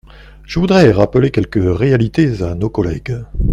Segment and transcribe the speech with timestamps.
[0.45, 3.13] Je voudrais rappeler quelques réalités à nos collègues.